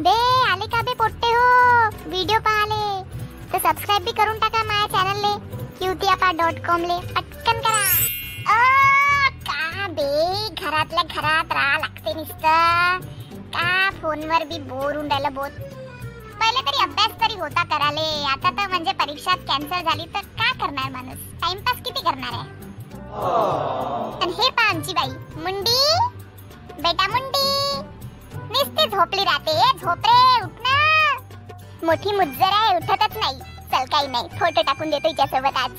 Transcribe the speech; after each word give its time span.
बे 0.00 0.42
आले 0.50 0.66
का 0.66 0.82
बे 0.82 0.94
पोट्टे 0.94 1.26
हो? 1.26 1.88
व्हिडिओ 2.10 2.38
पाहाले. 2.38 3.02
तर 3.52 3.58
सबस्क्राईब 3.58 4.04
बी 4.04 4.12
करून 4.12 4.38
टाका 4.38 4.62
माझ्या 4.62 4.86
चॅनलले 4.86 5.58
क्यूतियापा 5.78 6.32
डॉट 6.32 6.66
कॉम 6.66 6.80
ले. 6.80 7.12
पटकन 7.12 7.60
करा. 7.60 7.90
अ, 8.52 8.62
का 9.30 9.86
बे? 9.88 10.48
घरातल्या 10.48 11.02
घरात 11.02 11.52
राहा 11.52 11.78
लागते 11.78 12.14
नुसतं. 12.14 12.98
का 13.46 13.90
फोनवर 13.90 14.44
बी 14.44 14.58
बोर 14.58 14.94
राहिलं 14.94 15.34
बोत 15.34 15.50
पहिले 16.40 16.60
तरी 16.60 16.82
अभ्यास 16.82 17.08
तरी 17.08 17.40
होता 17.40 17.64
कराले. 17.64 18.24
आता 18.24 18.50
तर 18.50 18.68
म्हणजे 18.68 18.92
परीक्षाच 18.92 19.36
कॅन्सल 19.36 19.80
झाली 19.80 20.04
तर 20.04 20.20
का 20.20 20.52
करणार 20.52 20.90
माणूस? 20.90 21.18
टाइमपास 21.42 21.76
किती 21.76 22.00
करणार 22.00 22.32
आहे? 22.32 22.50
आणि 24.22 24.32
हे 24.32 24.50
पहा 24.50 24.68
आमची 24.68 24.92
बाई. 24.92 25.08
मुंडी? 25.36 25.98
बेटा 26.82 27.08
मुंडी? 27.08 27.46
नुसती 28.52 28.86
झोपली 28.86 29.24
राहते. 29.24 29.50
ए, 29.50 29.70
झोप 29.80 30.06
रे 30.06 30.44
उठ 30.44 30.60
ना. 30.66 30.76
मोठी 31.86 32.12
मुज्जर 32.16 32.52
आहे 32.52 32.76
उठतच 32.76 33.16
नाही. 33.16 33.38
चल 33.72 33.84
काही 33.92 34.06
नाही. 34.08 34.28
फोटो 34.38 34.62
टाकून 34.66 34.90
देतो 34.90 35.08
हिच्यासोबत 35.08 35.56
आज. 35.64 35.72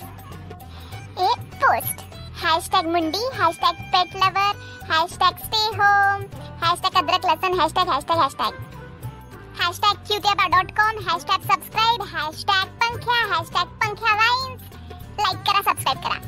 एक 1.29 1.45
पोस्ट 1.63 2.05
हॅशटॅग 2.43 2.85
मुंडी 2.91 3.23
hashtag 3.37 3.75
pet 3.93 4.15
lover 4.15 4.55
hashtag 4.91 5.37
stay 5.45 5.65
home 5.77 6.23
hashtag 6.63 6.97
अद्रक 6.97 7.25
लसन 7.25 7.59
hashtag 7.59 7.89
hashtag 7.89 8.19
hashtag 8.19 8.53
hashtag 9.61 10.03
क्यूट्याबा 10.07 10.47
dot 10.55 10.71
com 10.77 10.99
hashtag 11.07 11.47
subscribe 11.51 12.01
hashtag 12.13 12.67
पंख्या 12.81 13.15
hashtag 13.33 13.67
पंख्या 13.81 14.15
वाईन्स 14.15 14.61
लाईक 15.19 15.37
करा 15.49 15.61
सबस्क्राईब 15.71 15.99
करा. 16.03 16.25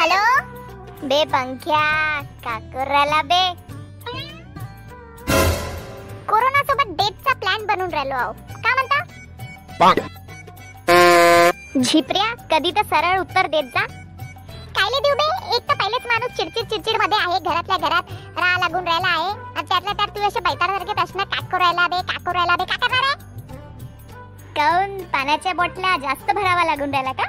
हॅलो 0.00 1.06
बे 1.08 1.24
पंख्या 1.32 1.84
काकुराला 2.44 3.22
बे. 3.22 3.42
बनवून 7.74 7.90
राहिलो 7.90 8.14
आहो. 8.14 8.32
का 8.64 8.74
म्हणता? 8.74 9.02
झिपऱ्या 11.80 12.34
कधी 12.50 12.70
तर 12.70 12.82
सरळ 12.90 13.18
उत्तर 13.20 13.46
देत 13.46 13.64
जा. 13.74 13.84
कायले 14.76 15.00
देऊ 15.00 15.14
बे? 15.14 15.56
एक 15.56 15.68
तर 15.68 15.74
पहिलेच 15.74 16.06
माणूस 16.06 16.36
चिडचिड 16.36 16.64
चिडचिडमध्ये 16.70 17.18
आहे 17.18 17.38
घरातल्या 17.38 17.76
घरात 17.76 18.12
राहा 18.38 18.58
लागून 18.58 18.88
राहिला 18.88 19.08
आहे. 19.08 19.30
आणि 19.56 19.66
त्यातल्या 19.68 19.92
त्यात 19.92 20.16
तू 20.16 20.22
असे 20.28 20.40
बैताडासारखे 20.40 20.92
प्रश्न 20.92 21.24
करू 21.24 21.58
राहिला 21.58 21.86
बे 21.88 22.00
करू 22.24 22.32
राहिला 22.32 22.56
बे. 22.56 22.64
का 22.64 22.76
करणार 22.76 23.02
आहे 23.04 23.32
काऊन? 24.56 24.98
पाण्याच्या 25.12 25.52
बॉटल्या 25.52 25.96
जास्त 26.02 26.30
भरावा 26.32 26.64
लागून 26.64 26.94
राहिला 26.94 27.12
का? 27.12 27.28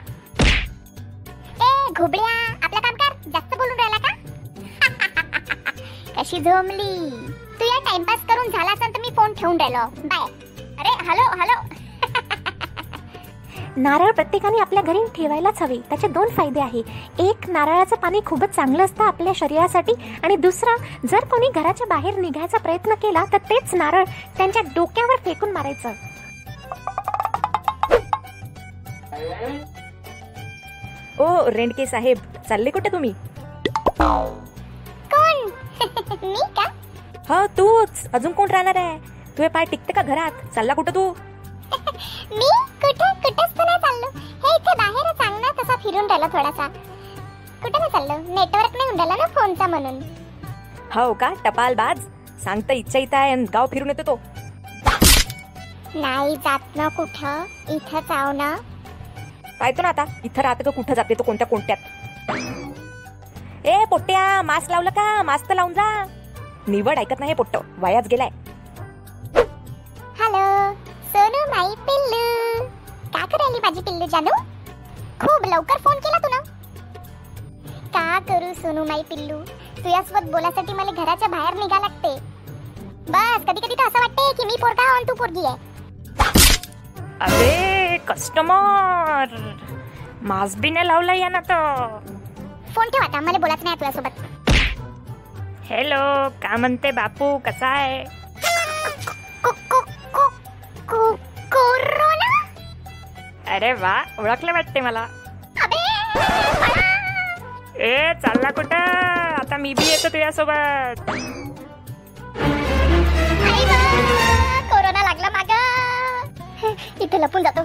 ए 1.62 1.92
घुबड्या 1.98 2.54
आपलं 2.64 2.80
काम 2.80 2.96
कर. 2.96 3.30
जास्त 3.34 3.56
बोलून 3.58 3.80
राहिला 3.80 3.98
का? 4.08 4.14
कशी 6.22 6.40
झोमली. 6.40 7.10
तू 7.60 7.66
या 7.66 7.80
टाइमपास 7.80 8.20
करून 8.30 8.52
झाला 8.52 8.72
असेल 8.72 8.94
तर 8.96 9.00
मी 9.00 9.10
फोन 9.16 9.34
ठेवून 9.34 9.58
राहिलो. 9.62 9.86
बाय. 10.06 10.35
Hello 11.06 11.24
hello. 11.40 11.62
नारळ 13.78 14.12
प्रत्येकाने 14.12 14.60
आपल्या 14.60 14.82
घरी 14.84 15.00
ठेवायलाच 15.16 15.62
हवे. 15.62 15.76
त्याचे 15.90 16.08
दोन 16.08 16.30
फायदे 16.30 16.60
आहे. 16.60 16.82
एक 17.20 17.50
नारळाचं 17.50 17.96
पाणी 17.96 18.20
खूपच 18.26 18.56
चांगलं 18.56 18.86
असतं 18.86 19.04
आपल्या 19.04 19.34
शरीरासाठी. 19.36 19.94
आणि 20.24 20.36
दुसरं 20.36 21.08
जर 21.08 21.26
कोणी 21.26 21.50
घराच्या 21.56 21.88
बाहेर 21.88 22.20
निघायचा 22.20 22.58
प्रयत्न 22.58 22.94
केला 22.94 23.24
तर 23.34 23.38
तेच 23.38 23.74
नारळ 23.74 24.04
त्यांच्या 24.38 24.62
डोक्यावर 24.76 25.16
फेकून 25.26 25.52
मारायचं. 25.52 25.92
ओ 31.20 31.28
रेंडके 31.48 31.86
साहेब 31.86 32.18
चालले 32.50 32.70
कुठे 32.70 32.90
तुम्ही? 32.90 33.14
कोण? 35.12 35.50
मी 36.24 36.36
का? 36.58 36.66
हा 37.30 37.46
तूच. 37.58 38.08
अजून 38.14 38.32
कोण 38.32 38.50
राहणार 38.50 38.76
आहे? 38.76 38.98
तुझे 39.38 39.48
पाय 39.50 39.66
टिकते 39.66 39.94
का 39.94 40.02
घरात? 40.02 40.32
चालला 40.56 40.74
कुठं 40.74 40.92
तू? 40.96 41.04
मी 42.32 42.50
कुठे? 42.82 43.10
कुठेच 43.24 43.58
तर 43.58 43.66
नाही 43.66 43.80
चाललो. 43.86 44.10
हे 44.44 44.56
इथे 44.56 44.76
बाहेर 44.78 45.12
चांग 45.22 45.40
ना 45.42 45.52
तसा 45.58 45.76
फिरून 45.84 46.08
राहिलो 46.10 46.28
थोडासा. 46.34 46.68
कुठे 47.64 47.80
नाही 47.80 47.92
चाललो? 47.92 48.18
नेटवर्क 48.36 48.76
नाही 48.78 48.92
उडाला 48.94 49.16
ना 49.16 49.28
फोनचा 49.36 49.68
म्हणून. 49.68 50.00
हो 50.96 51.14
का? 51.14 51.30
टपाल 51.46 51.74
बाज 51.76 52.00
सांगता 52.44 52.74
इच्छा 52.74 53.00
इथं 53.00 53.18
आहे 53.18 53.32
आणि 53.32 53.46
गाव 53.54 53.66
फिरून 53.72 53.90
येतो 53.90 54.04
तो. 54.08 54.20
नाही 55.96 56.36
जात 56.36 56.76
ना 56.76 56.88
कुठं? 56.96 57.44
इथंच 57.76 58.12
आव 58.12 58.32
ना. 58.32 58.56
पाहतो 59.60 59.82
ना 59.82 59.90
आता. 59.90 60.06
इथं 60.24 60.42
राहतं 60.42 60.64
का 60.64 60.72
कुठं 60.72 60.94
जाते 60.94 61.14
तो 61.14 61.24
कोणत्या 61.24 61.48
कोणत्यात 61.48 61.78
ए 63.66 63.84
पोट्ट्या 63.90 64.42
मास्क 64.46 64.72
लावलं 64.72 64.90
का? 64.90 65.22
मास्क 65.24 65.50
तर 65.50 65.56
लावून 65.56 65.74
जा. 65.74 66.04
निवड 66.68 67.00
ऐकत 67.00 67.20
नाही 67.20 67.32
हे 67.32 67.36
पोट्ट. 67.36 67.58
वायाच 67.80 68.08
गेलाय. 68.08 68.30
पिल्लू 73.86 74.08
जानू 74.12 74.32
खूप 75.22 75.46
लवकर 75.48 75.78
फोन 75.84 76.00
केला 76.06 76.18
तू 76.24 76.30
ना. 76.30 76.40
का 77.96 78.20
करू 78.30 78.54
सोनू 78.54 78.84
माई 78.86 79.02
पिल्लू? 79.10 79.38
तुझ्यासोबत 79.78 80.32
बोलासाठी 80.32 80.74
मला 80.74 80.92
घराच्या 80.92 81.28
बाहेर 81.28 81.54
निघा 81.60 81.80
लागते. 81.80 82.16
बस 83.12 83.46
कधी 83.48 83.62
कधी 83.62 83.76
तर 83.76 83.88
असं 83.88 84.00
वाटते 84.00 84.32
की 84.38 84.46
मी 84.46 84.56
पोरगा 84.62 84.84
आणि 84.96 85.06
तू 85.10 85.14
पोरगी 85.16 85.46
आहे. 85.46 85.58
अरे 87.22 87.98
कस्टमर 88.08 89.36
मास्क 90.30 90.58
बी 90.60 90.70
नाही 90.70 90.88
लावला 90.88 91.14
या 91.14 91.30
ना 91.30 91.40
तर 91.50 91.98
फोन 92.76 92.90
ठेव 92.90 93.02
आता 93.04 93.20
मला 93.22 93.38
बोलायचं 93.38 93.64
नाही 93.64 93.76
तुझ्यासोबत. 93.80 94.14
हॅलो 95.70 96.30
का 96.42 96.56
म्हणते 96.58 96.92
बापू 96.92 97.38
कसा 97.46 97.68
आहे? 97.68 98.04
अरे 103.56 103.72
वा 103.74 103.94
ओळखलं 104.20 104.54
वाटते 104.54 104.80
मला. 104.82 105.06
ए 107.86 108.14
चालला 108.22 108.50
कुठं? 108.58 108.76
आता 109.40 109.58
मी 109.58 109.74
बी 109.74 109.86
येतो 109.90 110.08
तुझ्यासोबत. 110.14 111.02
कोरोना 114.72 115.04
लागला 115.04 115.30
माग. 115.36 115.52
इथे 117.02 117.22
लपून 117.22 117.44
जातो. 117.44 117.64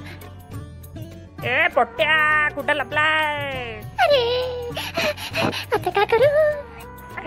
ए 1.46 1.66
पोट्ट्या 1.74 2.48
कुठं 2.54 2.74
लपलाय? 2.74 3.80
अरे 4.04 4.22
आता 5.74 5.90
काय 5.90 6.04
करू? 6.12 6.30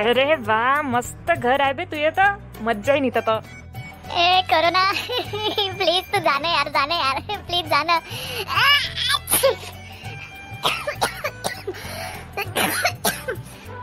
अरे 0.03 0.33
वा 0.47 0.81
मस्त 0.85 1.31
घर 1.31 1.61
आहे 1.61 1.73
बे 1.73 1.85
तू 1.91 1.97
येतं? 1.97 2.35
मज्जा 2.61 2.93
येईन 2.93 3.05
इथं 3.05 3.27
तर. 3.27 3.39
ए 4.13 4.41
कोरोना. 4.49 4.83
प्लीज 5.77 6.03
तू 6.13 6.19
जाणे 6.25 6.49
यार 6.53 6.69
जाणे 6.73 6.95
यार. 6.95 7.19
प्लीज 7.47 7.65
जाणं. 7.69 7.99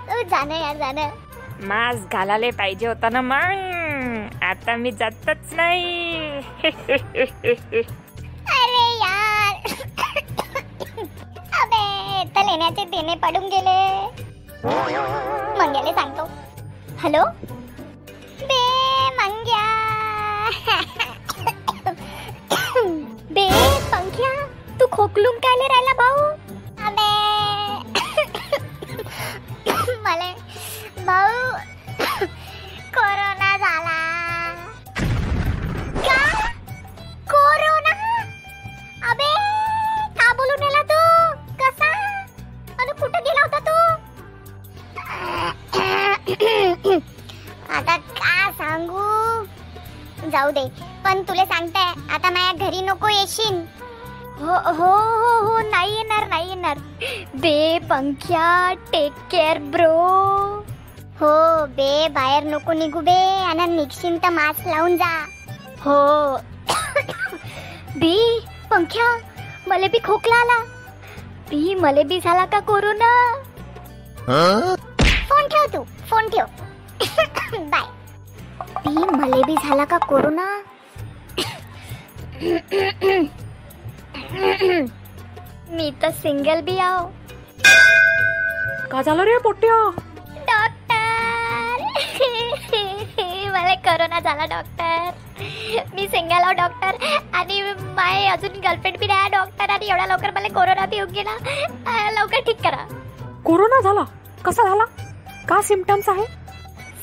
तू 0.09 0.23
जाणं 0.31 0.55
यार 0.61 0.77
जाणं. 0.77 1.11
मास्क 1.69 2.13
घालायला 2.13 2.51
पाहिजे 2.59 2.87
होता 2.87 3.09
ना 3.13 3.21
मग. 3.21 4.39
आता 4.43 4.77
मी 4.77 4.91
जातच 5.01 5.53
नाही. 5.55 6.39
अरे 8.51 8.85
यार. 9.01 9.53
अबे 11.63 12.25
तर 12.37 12.45
लेण्याचे 12.47 12.85
देणे 12.85 13.15
पडून 13.23 13.49
गेले. 13.55 13.79
मंग्याले 15.59 15.93
सांगतो. 15.93 16.29
हॅलो? 17.03 17.25
तू 25.21 25.27
खोकलून 25.27 25.39
कायले 25.41 25.67
राहिला 25.69 25.93
भाऊ? 25.99 26.21
अबे. 26.87 27.09
मला 30.05 30.29
भाऊ 31.07 31.51
कोरोना 32.95 33.51
झाला. 33.57 33.99
का? 36.07 36.21
कोरोना? 37.33 37.95
अबे 39.11 39.33
का 40.21 40.33
बोलून 40.39 40.63
राहिला 40.63 40.83
तू. 40.93 41.01
कसा? 41.61 41.91
आणि 42.79 42.93
कुठं 43.01 43.21
गेला 43.27 43.43
होता 43.43 43.59
तू? 43.69 43.77
आता 47.77 47.97
का 47.97 48.51
सांगू? 48.59 49.05
जाऊ 50.31 50.51
दे. 50.51 50.65
पण 51.05 51.23
तुला 51.29 51.45
सांगताय 51.45 51.93
आता 52.15 52.31
माझ्या 52.31 52.67
घरी 52.69 52.81
नको 52.87 53.09
येशील. 53.09 53.63
हो 54.41 54.55
हो 54.67 54.73
हो 54.75 55.39
हो 55.47 55.59
नाही 55.71 55.95
येणार 55.97 56.27
नाही 56.29 56.49
येणार. 56.49 56.79
बे 57.41 57.79
पंख्या 57.91 58.73
टेक 58.93 59.13
केअर 59.31 59.59
ब्रो 59.73 59.91
हो 61.21 61.33
बे 61.77 61.91
बाहेर 62.15 62.45
नको 62.45 62.73
निघू 62.73 63.01
बे 63.09 63.19
आणि 63.49 63.67
निघशील 63.77 64.17
तर 64.23 64.29
मास्क 64.39 64.69
लावून 64.69 64.97
जा. 64.97 65.13
हो. 65.85 66.37
बी 68.01 68.17
पंख्या 68.71 69.07
मले 69.69 69.89
बी 69.89 69.99
खोकला 70.05 70.37
आला 70.41 70.59
बी 71.51 71.75
मले 71.75 72.03
बी 72.11 72.21
झाला 72.25 72.45
का 72.53 72.61
कोरोना 72.71 73.11
फोन 75.29 75.47
ठेव 75.53 75.67
तू 75.73 75.83
फोन 76.11 76.29
ठेव. 76.29 76.47
बाय. 77.71 77.87
बी 78.87 79.05
मले 79.17 79.43
बी 79.47 79.55
झाला 79.65 79.85
का 79.93 79.99
कोरोना 80.09 80.49
मी 85.77 85.91
तर 86.03 86.11
सिंगल 86.11 86.61
बी 86.63 86.77
आहो. 86.79 87.07
का 88.91 89.03
झालं 89.03 89.23
रे 89.25 89.37
पोट्ट्या? 89.39 89.75
डॉक्टर 90.51 90.99
मला 93.53 93.75
कोरोना 93.87 94.21
झाला 94.21 94.45
डॉक्टर 94.45 95.11
मी 95.95 96.07
सिंगल 96.09 96.33
आहो 96.33 96.53
डॉक्टर 96.53 96.97
आणि 97.35 97.61
माय 97.95 98.27
अजून 98.27 98.61
गर्लफ्रेंड 98.61 98.99
बी 98.99 99.07
नाही 99.07 99.29
डॉक्टर 99.31 99.71
आणि 99.71 99.89
एवढ्या 99.89 100.07
लवकर 100.07 100.31
मला 100.31 100.49
कोरोना 100.49 100.87
बी 100.87 100.97
येऊन 100.97 101.11
गेला. 101.11 101.31
अं, 101.31 102.11
लवकर 102.13 102.41
ठीक 102.47 102.63
करा. 102.63 102.85
कोरोना 103.45 103.81
झाला? 103.81 104.03
कसा 104.45 104.69
झाला? 104.69 104.85
का 105.49 105.61
सिमटम्स 105.63 106.09
आहे? 106.09 106.25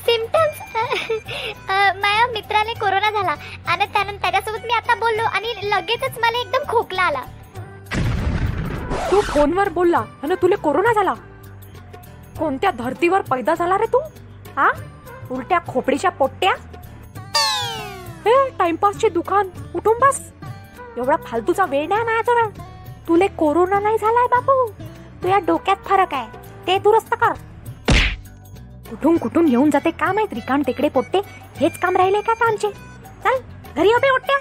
सिमटम्स 0.07 0.59
माझ्या 1.69 2.27
मित्राने 2.27 2.73
कोरोना 2.73 3.09
झाला. 3.11 3.33
आणि 3.71 3.85
त्यानंतर 3.85 4.21
त्याच्यासोबत 4.21 4.65
मी 4.65 4.73
आता 4.73 4.95
बोललो 4.95 5.23
आणि 5.23 5.53
लगेचच 5.63 6.17
मला 6.19 6.39
एकदम 6.39 6.69
खोकला 6.69 7.01
आला. 7.01 7.23
तू 9.11 9.21
फोनवर 9.21 9.69
बोलला 9.69 9.97
आणि 10.23 10.35
तुला 10.41 10.55
कोरोना 10.55 10.93
झाला. 10.93 11.13
कोणत्या 12.39 12.71
धर्तीवर 12.71 13.21
पैदा 13.21 13.55
झाला 13.55 13.77
रे 13.77 13.85
तू? 13.85 13.99
हा 14.57 14.69
उलट्या 15.31 15.59
खोपडीच्या 15.67 16.11
पोट्ट्या? 16.11 16.53
हे 18.25 18.49
टाइमपासचे 18.49 19.09
दुकान 19.09 19.49
उठून 19.75 19.99
बस. 19.99 20.21
एवढा 20.97 21.15
फालतूचा 21.25 21.65
वेळ 21.65 21.87
नाही 21.87 22.03
माझ्याजवळ 22.03 22.47
तुले 23.07 23.27
कोरोना 23.27 23.79
नाही 23.79 23.97
झालाय 23.97 24.27
बापू. 24.27 24.67
तुझ्या 25.23 25.39
डोक्यात 25.39 25.77
फरक 25.85 26.13
आहे. 26.13 26.27
ते 26.67 26.77
दुरुस्त 26.77 27.13
कर. 27.13 27.33
कुठून 28.89 29.17
कुठून 29.17 29.47
येऊन 29.47 29.69
जाते 29.69 29.91
का 29.91 30.11
माहीत? 30.13 30.33
रिकाम 30.33 30.61
टेकडे 30.67 30.89
पोट्टे. 30.89 31.19
हेच 31.59 31.77
काम 31.79 31.97
राहिले 31.97 32.21
का 32.21 32.33
आमचे? 32.47 32.69
चल 33.23 33.37
घरी 33.75 33.93
उभे 33.93 34.09
पोट्ट्या 34.11 34.37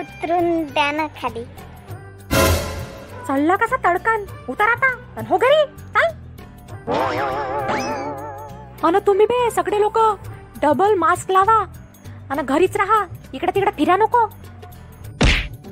उतरून 0.00 0.62
द्या 0.64 0.90
ना 0.92 1.06
खाली. 1.20 1.44
चालला 3.26 3.56
कसा 3.56 3.76
तडकान? 3.84 4.24
उतर 4.48 4.68
आता 4.68 4.92
अन 5.18 5.26
हो 5.26 5.36
घरी. 5.38 5.64
चाल. 5.94 6.10
अन 8.84 8.98
तुम्ही 9.06 9.26
बे 9.26 9.50
सगळे 9.50 9.80
लोक 9.80 9.98
डबल 10.62 10.94
मास्क 10.98 11.30
लावा. 11.30 11.64
आणि 12.30 12.42
घरीच 12.42 12.76
राहा. 12.76 13.04
इकडे 13.32 13.52
तिकडे 13.54 13.70
फिरा 13.76 13.96
नको. 13.96 14.24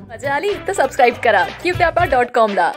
मजा 0.09 0.33
आली 0.35 0.53
तर 0.67 0.73
सबस्क्राईब 0.73 1.15
करा. 1.23 1.43
क्यूट्यापा 1.61 2.05
डॉट 2.11 2.31
कॉमला 2.35 2.71